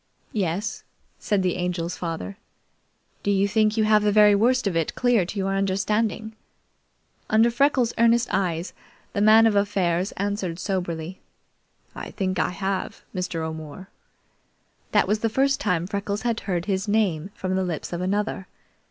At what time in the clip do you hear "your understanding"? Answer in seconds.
5.37-6.35